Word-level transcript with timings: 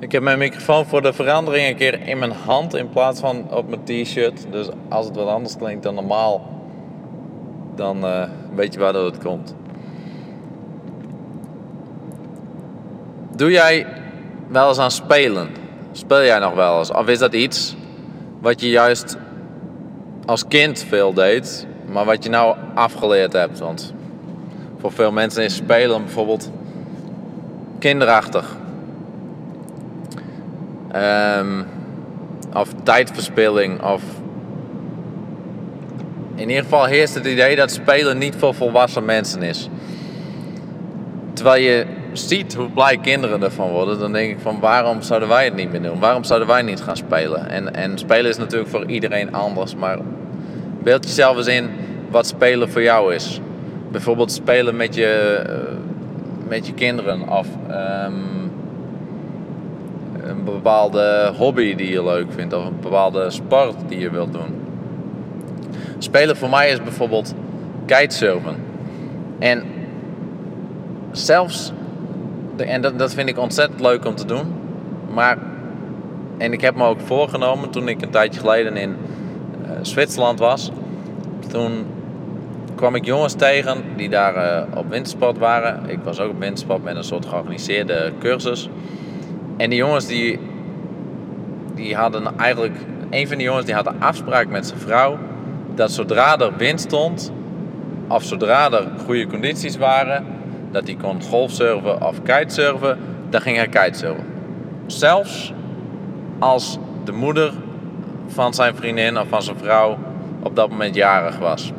Ik 0.00 0.12
heb 0.12 0.22
mijn 0.22 0.38
microfoon 0.38 0.86
voor 0.86 1.02
de 1.02 1.12
verandering 1.12 1.68
een 1.68 1.76
keer 1.76 2.08
in 2.08 2.18
mijn 2.18 2.32
hand 2.32 2.74
in 2.74 2.88
plaats 2.88 3.20
van 3.20 3.50
op 3.50 3.68
mijn 3.68 3.84
t-shirt. 3.84 4.46
Dus 4.50 4.68
als 4.88 5.06
het 5.06 5.16
wat 5.16 5.28
anders 5.28 5.56
klinkt 5.56 5.82
dan 5.82 5.94
normaal, 5.94 6.46
dan 7.74 8.04
uh, 8.04 8.22
weet 8.54 8.74
je 8.74 8.80
waardoor 8.80 9.04
het 9.04 9.18
komt. 9.18 9.54
Doe 13.36 13.50
jij 13.50 13.86
wel 14.48 14.68
eens 14.68 14.78
aan 14.78 14.90
spelen? 14.90 15.48
Speel 15.92 16.24
jij 16.24 16.38
nog 16.38 16.54
wel 16.54 16.78
eens? 16.78 16.92
Of 16.92 17.06
is 17.06 17.18
dat 17.18 17.34
iets 17.34 17.76
wat 18.40 18.60
je 18.60 18.68
juist 18.68 19.16
als 20.26 20.48
kind 20.48 20.84
veel 20.88 21.12
deed, 21.12 21.66
maar 21.92 22.04
wat 22.04 22.24
je 22.24 22.30
nou 22.30 22.56
afgeleerd 22.74 23.32
hebt? 23.32 23.58
Want 23.58 23.94
voor 24.80 24.92
veel 24.92 25.12
mensen 25.12 25.44
is 25.44 25.54
spelen 25.54 26.04
bijvoorbeeld 26.04 26.50
kinderachtig. 27.78 28.56
Um, 30.98 31.66
of 32.54 32.68
tijdverspilling. 32.82 33.82
Of 33.82 34.02
in 36.34 36.48
ieder 36.48 36.62
geval 36.62 36.84
heerst 36.84 37.14
het 37.14 37.26
idee 37.26 37.56
dat 37.56 37.70
spelen 37.70 38.18
niet 38.18 38.34
voor 38.36 38.54
volwassen 38.54 39.04
mensen 39.04 39.42
is. 39.42 39.68
Terwijl 41.32 41.62
je 41.62 41.86
ziet 42.12 42.54
hoe 42.54 42.70
blij 42.70 42.98
kinderen 42.98 43.42
ervan 43.42 43.70
worden, 43.70 43.98
dan 43.98 44.12
denk 44.12 44.30
ik 44.30 44.38
van 44.40 44.60
waarom 44.60 45.02
zouden 45.02 45.28
wij 45.28 45.44
het 45.44 45.54
niet 45.54 45.70
meer 45.70 45.82
doen? 45.82 45.98
Waarom 45.98 46.24
zouden 46.24 46.48
wij 46.48 46.62
niet 46.62 46.80
gaan 46.80 46.96
spelen? 46.96 47.50
En, 47.50 47.74
en 47.74 47.98
spelen 47.98 48.30
is 48.30 48.36
natuurlijk 48.36 48.70
voor 48.70 48.86
iedereen 48.86 49.32
anders, 49.32 49.74
maar 49.74 49.98
beeld 50.82 51.04
jezelf 51.04 51.36
eens 51.36 51.46
in 51.46 51.70
wat 52.10 52.26
spelen 52.26 52.70
voor 52.70 52.82
jou 52.82 53.14
is. 53.14 53.40
Bijvoorbeeld 53.90 54.32
spelen 54.32 54.76
met 54.76 54.94
je, 54.94 55.42
eh, 55.46 55.54
met 56.48 56.66
je 56.66 56.74
kinderen 56.74 57.28
of 57.28 57.46
um, 57.70 58.37
een 60.28 60.44
bepaalde 60.44 61.32
hobby 61.36 61.74
die 61.74 61.90
je 61.90 62.04
leuk 62.04 62.32
vindt 62.32 62.54
of 62.54 62.64
een 62.64 62.80
bepaalde 62.80 63.30
sport 63.30 63.74
die 63.88 63.98
je 63.98 64.10
wilt 64.10 64.32
doen. 64.32 64.66
Spelen 65.98 66.36
voor 66.36 66.48
mij 66.48 66.70
is 66.70 66.82
bijvoorbeeld 66.82 67.34
kitesurfen. 67.86 68.56
En 69.38 69.62
zelfs, 71.12 71.72
en 72.56 72.80
dat, 72.80 73.14
vind 73.14 73.28
ik 73.28 73.38
ontzettend 73.38 73.80
leuk 73.80 74.04
om 74.04 74.14
te 74.14 74.26
doen, 74.26 74.46
maar, 75.14 75.38
en 76.38 76.52
ik 76.52 76.60
heb 76.60 76.76
me 76.76 76.84
ook 76.84 77.00
voorgenomen 77.00 77.70
toen 77.70 77.88
ik 77.88 78.02
een 78.02 78.10
tijdje 78.10 78.40
geleden 78.40 78.76
in 78.76 78.90
uh, 78.90 79.70
Zwitserland 79.82 80.38
was, 80.38 80.70
toen 81.48 81.86
kwam 82.74 82.94
ik 82.94 83.04
jongens 83.04 83.34
tegen 83.34 83.82
die 83.96 84.08
daar 84.08 84.36
uh, 84.36 84.78
op 84.78 84.90
wintersport 84.90 85.38
waren. 85.38 85.90
Ik 85.90 85.98
was 86.04 86.20
ook 86.20 86.30
op 86.30 86.38
wintersport 86.38 86.82
met 86.82 86.96
een 86.96 87.04
soort 87.04 87.26
georganiseerde 87.26 88.12
cursus. 88.18 88.68
En 89.58 89.70
die 89.70 89.78
jongens 89.78 90.06
die, 90.06 90.38
die 91.74 91.96
hadden 91.96 92.38
eigenlijk, 92.38 92.76
een 93.10 93.28
van 93.28 93.36
die 93.36 93.46
jongens 93.46 93.66
die 93.66 93.74
had 93.74 93.86
een 93.86 94.02
afspraak 94.02 94.48
met 94.48 94.66
zijn 94.66 94.80
vrouw 94.80 95.18
dat 95.74 95.92
zodra 95.92 96.38
er 96.38 96.56
wind 96.56 96.80
stond 96.80 97.32
of 98.08 98.22
zodra 98.22 98.70
er 98.70 98.86
goede 99.04 99.26
condities 99.26 99.76
waren, 99.76 100.24
dat 100.70 100.86
hij 100.86 100.96
kon 100.96 101.22
golfsurfen 101.22 102.02
of 102.02 102.22
kitesurfen, 102.22 102.98
dan 103.30 103.40
ging 103.40 103.56
hij 103.56 103.68
kitesurfen. 103.68 104.24
Zelfs 104.86 105.52
als 106.38 106.78
de 107.04 107.12
moeder 107.12 107.52
van 108.26 108.54
zijn 108.54 108.74
vriendin 108.74 109.18
of 109.18 109.28
van 109.28 109.42
zijn 109.42 109.56
vrouw 109.56 109.98
op 110.42 110.56
dat 110.56 110.70
moment 110.70 110.94
jarig 110.94 111.38
was. 111.38 111.72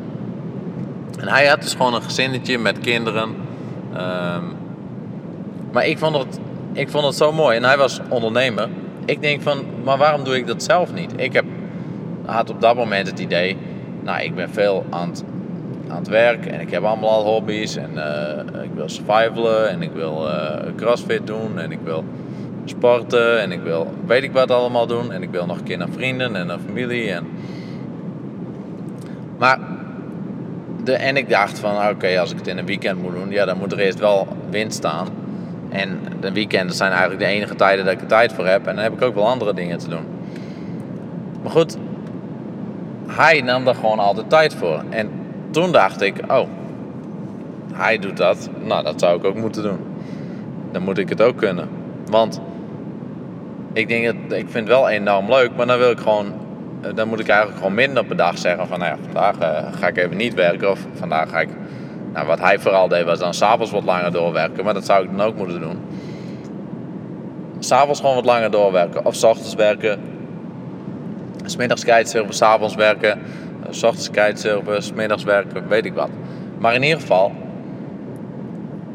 En 1.18 1.28
hij 1.28 1.46
had 1.46 1.62
dus 1.62 1.72
gewoon 1.74 1.94
een 1.94 2.02
gezinnetje 2.02 2.58
met 2.58 2.78
kinderen. 2.78 3.28
Um, 3.92 4.56
maar 5.72 5.86
ik 5.86 5.98
vond, 5.98 6.16
het, 6.16 6.38
ik 6.72 6.88
vond 6.88 7.04
het 7.04 7.14
zo 7.14 7.32
mooi. 7.32 7.56
En 7.56 7.64
hij 7.64 7.76
was 7.76 8.00
ondernemer. 8.08 8.68
Ik 9.04 9.20
denk 9.20 9.42
van, 9.42 9.64
maar 9.84 9.98
waarom 9.98 10.24
doe 10.24 10.36
ik 10.36 10.46
dat 10.46 10.62
zelf 10.62 10.92
niet? 10.92 11.12
Ik 11.16 11.32
heb, 11.32 11.44
had 12.24 12.50
op 12.50 12.60
dat 12.60 12.76
moment 12.76 13.06
het 13.06 13.18
idee, 13.18 13.56
nou 14.02 14.22
ik 14.22 14.34
ben 14.34 14.50
veel 14.50 14.84
aan 14.90 15.08
het, 15.08 15.24
aan 15.88 15.96
het 15.96 16.08
werk 16.08 16.46
en 16.46 16.60
ik 16.60 16.70
heb 16.70 16.82
allemaal 16.82 17.10
al 17.10 17.24
hobby's. 17.24 17.76
En 17.76 17.90
uh, 17.94 18.62
ik 18.62 18.70
wil 18.74 18.88
survivalen 18.88 19.68
en 19.68 19.82
ik 19.82 19.92
wil 19.92 20.26
uh, 20.26 20.54
crossfit 20.76 21.26
doen 21.26 21.58
en 21.58 21.72
ik 21.72 21.78
wil 21.84 22.04
sporten 22.64 23.40
en 23.40 23.52
ik 23.52 23.60
wil 23.62 23.94
weet 24.06 24.22
ik 24.22 24.32
wat 24.32 24.50
allemaal 24.50 24.86
doen. 24.86 25.12
En 25.12 25.22
ik 25.22 25.30
wil 25.30 25.46
nog 25.46 25.58
een 25.58 25.64
keer 25.64 25.78
naar 25.78 25.88
vrienden 25.90 26.36
en 26.36 26.46
naar 26.46 26.58
familie. 26.66 27.10
En... 27.10 27.26
Maar 29.38 29.58
de, 30.84 30.92
en 30.92 31.16
ik 31.16 31.28
dacht 31.28 31.58
van 31.58 31.88
oké, 31.88 32.20
als 32.20 32.30
ik 32.30 32.38
het 32.38 32.46
in 32.46 32.58
een 32.58 32.66
weekend 32.66 33.02
moet 33.02 33.12
doen, 33.12 33.30
ja, 33.30 33.44
dan 33.44 33.58
moet 33.58 33.72
er 33.72 33.78
eerst 33.78 33.98
wel 33.98 34.28
wind 34.50 34.74
staan. 34.74 35.08
En 35.70 35.98
de 36.20 36.32
weekenden 36.32 36.76
zijn 36.76 36.90
eigenlijk 36.90 37.20
de 37.20 37.26
enige 37.26 37.54
tijden 37.54 37.84
dat 37.84 37.94
ik 37.94 38.00
er 38.00 38.06
tijd 38.06 38.32
voor 38.32 38.46
heb. 38.46 38.66
En 38.66 38.74
dan 38.74 38.84
heb 38.84 38.92
ik 38.92 39.02
ook 39.02 39.14
wel 39.14 39.28
andere 39.28 39.54
dingen 39.54 39.78
te 39.78 39.88
doen. 39.88 40.04
Maar 41.42 41.50
goed, 41.50 41.76
hij 43.06 43.40
nam 43.40 43.64
daar 43.64 43.74
gewoon 43.74 43.98
altijd 43.98 44.30
tijd 44.30 44.54
voor. 44.54 44.82
En 44.88 45.10
toen 45.50 45.72
dacht 45.72 46.00
ik, 46.00 46.16
oh, 46.28 46.48
hij 47.72 47.98
doet 47.98 48.16
dat. 48.16 48.50
Nou, 48.64 48.84
dat 48.84 49.00
zou 49.00 49.18
ik 49.18 49.24
ook 49.24 49.36
moeten 49.36 49.62
doen. 49.62 49.78
Dan 50.72 50.82
moet 50.82 50.98
ik 50.98 51.08
het 51.08 51.22
ook 51.22 51.36
kunnen. 51.36 51.68
Want 52.06 52.40
ik 53.72 53.88
denk 53.88 54.04
dat 54.04 54.38
ik 54.38 54.46
vind 54.48 54.54
het 54.54 54.76
wel 54.76 54.88
enorm 54.88 55.28
leuk, 55.28 55.50
maar 55.56 55.66
dan 55.66 55.78
wil 55.78 55.90
ik 55.90 55.98
gewoon 55.98 56.32
eh, 56.82 56.94
dan 56.94 57.08
moet 57.08 57.20
ik 57.20 57.28
eigenlijk 57.28 57.58
gewoon 57.58 57.74
minder 57.74 58.04
per 58.04 58.16
dag 58.16 58.38
zeggen 58.38 58.66
van 58.66 58.78
nou 58.78 58.90
ja, 58.90 58.98
vandaag 59.04 59.36
uh, 59.40 59.72
ga 59.72 59.88
ik 59.88 59.96
even 59.96 60.16
niet 60.16 60.34
werken 60.34 60.70
of 60.70 60.86
vandaag 60.94 61.30
ga 61.30 61.40
ik, 61.40 61.48
nou 62.12 62.26
wat 62.26 62.38
hij 62.38 62.58
vooral 62.58 62.88
deed 62.88 63.04
was 63.04 63.18
dan 63.18 63.34
s'avonds 63.34 63.70
wat 63.70 63.84
langer 63.84 64.12
doorwerken, 64.12 64.64
maar 64.64 64.74
dat 64.74 64.84
zou 64.84 65.04
ik 65.04 65.16
dan 65.16 65.26
ook 65.26 65.36
moeten 65.36 65.60
doen. 65.60 65.78
S'avonds 67.58 68.00
gewoon 68.00 68.14
wat 68.14 68.24
langer 68.24 68.50
doorwerken 68.50 69.04
of 69.04 69.14
s 69.14 69.22
ochtends 69.22 69.54
werken, 69.54 70.00
smiddags 71.44 71.84
kitesurfen, 71.84 72.34
s'avonds 72.34 72.74
werken, 72.74 73.18
uh, 73.18 73.66
s 73.70 73.82
ochtends 73.82 74.10
kitesurfen, 74.10 74.82
smiddags 74.82 75.24
werken, 75.24 75.68
weet 75.68 75.84
ik 75.84 75.94
wat. 75.94 76.10
Maar 76.58 76.74
in 76.74 76.82
ieder 76.82 77.00
geval, 77.00 77.32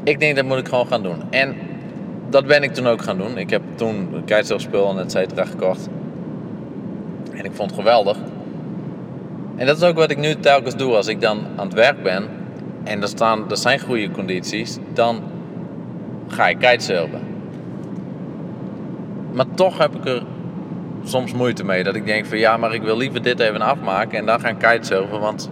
ik 0.03 0.19
denk 0.19 0.35
dat 0.35 0.45
moet 0.45 0.57
ik 0.57 0.67
gewoon 0.67 0.87
gaan 0.87 1.03
doen. 1.03 1.21
En 1.29 1.55
dat 2.29 2.45
ben 2.45 2.63
ik 2.63 2.73
toen 2.73 2.87
ook 2.87 3.01
gaan 3.01 3.17
doen. 3.17 3.37
Ik 3.37 3.49
heb 3.49 3.61
toen 3.75 4.21
kitesurfspul 4.25 4.89
en 4.89 4.99
et 4.99 5.11
cetera 5.11 5.45
gekocht. 5.45 5.89
En 7.31 7.45
ik 7.45 7.51
vond 7.53 7.69
het 7.69 7.79
geweldig. 7.79 8.17
En 9.55 9.65
dat 9.65 9.77
is 9.77 9.83
ook 9.83 9.95
wat 9.95 10.11
ik 10.11 10.17
nu 10.17 10.35
telkens 10.35 10.75
doe 10.75 10.95
als 10.95 11.07
ik 11.07 11.21
dan 11.21 11.39
aan 11.55 11.65
het 11.65 11.75
werk 11.75 12.03
ben 12.03 12.34
en 12.85 13.01
er, 13.01 13.07
staan, 13.07 13.49
er 13.49 13.57
zijn 13.57 13.79
goede 13.79 14.11
condities, 14.11 14.77
dan 14.93 15.21
ga 16.27 16.47
ik 16.47 16.57
kitesurfen. 16.57 17.21
Maar 19.31 19.45
toch 19.55 19.77
heb 19.77 19.95
ik 19.95 20.05
er 20.05 20.23
soms 21.03 21.33
moeite 21.33 21.63
mee. 21.63 21.83
Dat 21.83 21.95
ik 21.95 22.05
denk 22.05 22.25
van 22.25 22.37
ja, 22.37 22.57
maar 22.57 22.73
ik 22.73 22.81
wil 22.81 22.97
liever 22.97 23.21
dit 23.21 23.39
even 23.39 23.61
afmaken 23.61 24.17
en 24.17 24.25
dan 24.25 24.39
gaan 24.39 24.57
kitesurfen. 24.57 25.19
Want 25.19 25.49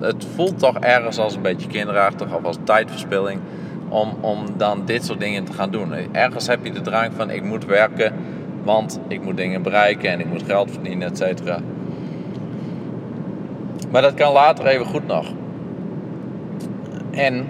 het, 0.00 0.26
voelt 0.34 0.58
toch 0.58 0.78
ergens 0.78 1.18
als 1.18 1.34
een 1.34 1.42
beetje 1.42 1.68
kinderachtig 1.68 2.34
of 2.34 2.44
als 2.44 2.56
tijdverspilling 2.64 3.40
om, 3.88 4.12
om 4.20 4.44
dan 4.56 4.82
dit 4.84 5.04
soort 5.04 5.20
dingen 5.20 5.44
te 5.44 5.52
gaan 5.52 5.70
doen. 5.70 5.92
Ergens 6.12 6.46
heb 6.46 6.64
je 6.64 6.72
de 6.72 6.80
drang 6.80 7.12
van 7.16 7.30
ik 7.30 7.42
moet 7.42 7.64
werken 7.64 8.12
want 8.66 9.00
ik 9.08 9.22
moet 9.22 9.36
dingen 9.36 9.62
bereiken 9.62 10.10
en 10.10 10.20
ik 10.20 10.26
moet 10.26 10.42
geld 10.42 10.70
verdienen, 10.70 11.08
et 11.08 11.18
cetera. 11.18 11.58
Maar 13.90 14.02
dat 14.02 14.14
kan 14.14 14.32
later 14.32 14.66
even 14.66 14.86
goed 14.86 15.06
nog. 15.06 15.26
En 17.16 17.48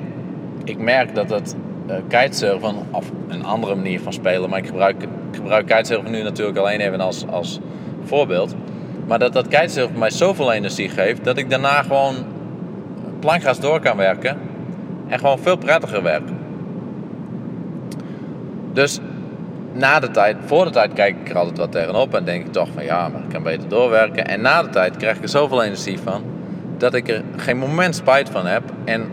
ik 0.65 0.79
merk 0.79 1.15
dat 1.15 1.31
het 1.31 1.57
uh, 1.89 1.95
kitesurfen, 2.09 2.75
of 2.91 3.11
een 3.29 3.45
andere 3.45 3.75
manier 3.75 4.01
van 4.01 4.13
spelen, 4.13 4.51
maar 4.51 4.59
ik 4.59 4.67
gebruik, 4.67 5.03
ik 5.03 5.37
gebruik 5.37 5.67
kitesurfen 5.67 6.11
nu 6.11 6.23
natuurlijk 6.23 6.59
alleen 6.59 6.81
even 6.81 7.01
als, 7.01 7.27
als 7.27 7.61
voorbeeld. 8.05 8.55
Maar 9.07 9.19
dat 9.19 9.33
dat 9.33 9.49
kitesurfen 9.49 9.99
mij 9.99 10.11
zoveel 10.11 10.53
energie 10.53 10.89
geeft 10.89 11.25
dat 11.25 11.39
ik 11.39 11.51
daarna 11.51 11.83
gewoon 11.83 12.15
plankgaas 13.21 13.61
door 13.61 13.81
kan 13.81 13.97
werken 13.97 14.39
en 15.09 15.19
gewoon 15.19 15.39
veel 15.39 15.57
prettiger 15.57 16.03
werk. 16.03 16.29
Dus 18.73 19.01
na 19.73 20.01
de 20.01 20.11
tijd, 20.11 20.37
voor 20.45 20.65
de 20.65 20.71
tijd 20.71 20.93
kijk 20.93 21.17
ik 21.21 21.31
er 21.31 21.39
altijd 21.39 21.59
wat 21.59 21.73
tegenop 21.73 22.15
en 22.15 22.25
denk 22.25 22.47
ik 22.47 22.53
toch 22.53 22.69
van 22.75 22.85
ja, 22.85 23.09
maar 23.09 23.23
ik 23.23 23.29
kan 23.29 23.43
beter 23.43 23.69
doorwerken. 23.69 24.27
En 24.27 24.41
na 24.41 24.63
de 24.63 24.69
tijd 24.69 24.97
krijg 24.97 25.17
ik 25.17 25.23
er 25.23 25.29
zoveel 25.29 25.63
energie 25.63 25.99
van 25.99 26.23
dat 26.77 26.95
ik 26.95 27.09
er 27.09 27.23
geen 27.37 27.59
moment 27.59 27.95
spijt 27.97 28.29
van 28.29 28.47
heb. 28.47 28.63
En 28.85 29.11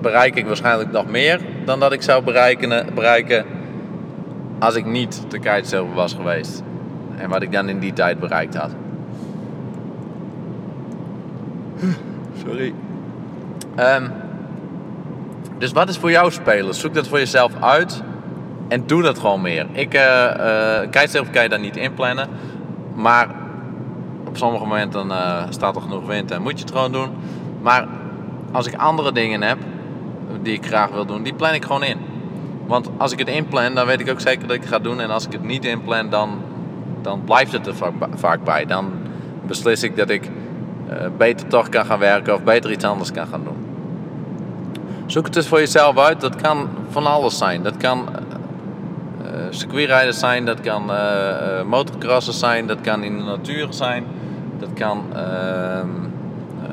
bereik 0.00 0.36
ik 0.36 0.46
waarschijnlijk 0.46 0.92
nog 0.92 1.06
meer 1.06 1.40
dan 1.64 1.80
dat 1.80 1.92
ik 1.92 2.02
zou 2.02 2.24
bereiken, 2.24 2.94
bereiken 2.94 3.44
als 4.58 4.74
ik 4.74 4.86
niet 4.86 5.24
de 5.28 5.38
kitesurfer 5.38 5.94
was 5.94 6.14
geweest. 6.14 6.62
En 7.16 7.28
wat 7.28 7.42
ik 7.42 7.52
dan 7.52 7.68
in 7.68 7.78
die 7.78 7.92
tijd 7.92 8.18
bereikt 8.18 8.54
had. 8.54 8.70
Sorry. 12.44 12.74
Um, 13.78 14.12
dus 15.58 15.72
wat 15.72 15.88
is 15.88 15.98
voor 15.98 16.10
jou 16.10 16.30
spelen? 16.30 16.74
Zoek 16.74 16.94
dat 16.94 17.08
voor 17.08 17.18
jezelf 17.18 17.52
uit. 17.60 18.02
En 18.68 18.86
doe 18.86 19.02
dat 19.02 19.18
gewoon 19.18 19.40
meer. 19.40 19.66
Ik, 19.72 19.94
uh, 19.94 20.00
uh, 20.00 20.80
kitesurfen 20.80 21.32
kan 21.32 21.42
je 21.42 21.48
daar 21.48 21.60
niet 21.60 21.76
inplannen. 21.76 22.28
Maar 22.94 23.28
op 24.26 24.36
sommige 24.36 24.66
momenten 24.66 25.06
uh, 25.06 25.42
staat 25.48 25.76
er 25.76 25.82
genoeg 25.82 26.06
wind 26.06 26.30
en 26.30 26.42
moet 26.42 26.58
je 26.58 26.64
het 26.64 26.72
gewoon 26.72 26.92
doen. 26.92 27.10
Maar 27.62 27.86
als 28.52 28.66
ik 28.66 28.74
andere 28.74 29.12
dingen 29.12 29.42
heb 29.42 29.58
die 30.42 30.52
ik 30.52 30.66
graag 30.66 30.90
wil 30.90 31.06
doen, 31.06 31.22
die 31.22 31.34
plan 31.34 31.54
ik 31.54 31.64
gewoon 31.64 31.84
in. 31.84 31.98
Want 32.66 32.90
als 32.96 33.12
ik 33.12 33.18
het 33.18 33.28
inplan, 33.28 33.74
dan 33.74 33.86
weet 33.86 34.00
ik 34.00 34.10
ook 34.10 34.20
zeker 34.20 34.46
dat 34.46 34.56
ik 34.56 34.60
het 34.60 34.70
ga 34.70 34.78
doen. 34.78 35.00
En 35.00 35.10
als 35.10 35.26
ik 35.26 35.32
het 35.32 35.42
niet 35.42 35.64
inplan, 35.64 36.10
dan, 36.10 36.30
dan 37.02 37.24
blijft 37.24 37.52
het 37.52 37.66
er 37.66 37.74
vaak 38.14 38.44
bij. 38.44 38.66
Dan 38.66 38.92
beslis 39.46 39.82
ik 39.82 39.96
dat 39.96 40.10
ik 40.10 40.24
uh, 40.24 40.96
beter 41.16 41.46
toch 41.46 41.68
kan 41.68 41.84
gaan 41.84 41.98
werken 41.98 42.34
of 42.34 42.42
beter 42.42 42.70
iets 42.70 42.84
anders 42.84 43.12
kan 43.12 43.26
gaan 43.26 43.44
doen. 43.44 43.56
Zoek 45.06 45.24
het 45.24 45.34
dus 45.34 45.48
voor 45.48 45.58
jezelf 45.58 45.98
uit. 45.98 46.20
Dat 46.20 46.36
kan 46.36 46.68
van 46.90 47.06
alles 47.06 47.38
zijn. 47.38 47.62
Dat 47.62 47.76
kan 47.76 48.08
uh, 49.22 49.26
circuitrijders 49.50 50.18
zijn, 50.18 50.44
dat 50.44 50.60
kan 50.60 50.90
uh, 52.02 52.18
zijn, 52.18 52.66
dat 52.66 52.80
kan 52.80 53.02
in 53.02 53.16
de 53.16 53.24
natuur 53.24 53.66
zijn, 53.70 54.04
dat 54.58 54.72
kan 54.74 55.04
ehm, 55.14 55.88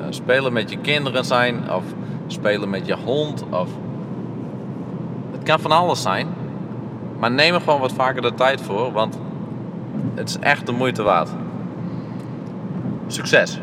spelen 0.10 0.53
met 0.53 0.69
je 0.69 0.77
kinderen 0.77 1.25
zijn 1.25 1.71
of 1.71 1.83
spelen 2.27 2.69
met 2.69 2.85
je 2.85 2.95
hond 3.06 3.44
of 3.50 3.69
het 5.31 5.44
kan 5.44 5.59
van 5.59 5.71
alles 5.71 6.01
zijn. 6.01 6.27
Maar 7.19 7.31
neem 7.31 7.53
er 7.53 7.62
gewoon 7.62 7.79
wat 7.79 7.94
vaker 7.94 8.21
de 8.21 8.33
tijd 8.33 8.62
voor, 8.62 8.91
want 8.91 9.19
het 10.15 10.29
is 10.29 10.39
echt 10.39 10.65
de 10.65 10.71
moeite 10.71 11.03
waard. 11.03 11.29
Succes! 13.07 13.59